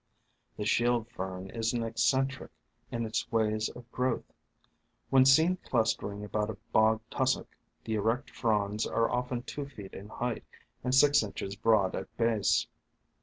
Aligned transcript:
The 0.57 0.65
Shield 0.65 1.07
Fern 1.11 1.51
is 1.51 1.73
an 1.73 1.83
eccentric 1.83 2.49
in 2.91 3.05
its 3.05 3.31
ways 3.31 3.69
of 3.69 3.91
growth. 3.91 4.33
When 5.11 5.25
seen 5.27 5.57
clustering 5.57 6.25
about 6.25 6.49
a 6.49 6.57
bog 6.71 7.01
tussock 7.11 7.55
the 7.83 7.93
erect 7.93 8.31
fronds 8.31 8.87
are 8.87 9.11
often 9.11 9.43
two 9.43 9.67
feet 9.69 9.93
in 9.93 10.07
height 10.09 10.43
and 10.83 10.95
six 10.95 11.21
inches 11.21 11.55
broad 11.55 11.95
at 11.95 12.17
base. 12.17 12.65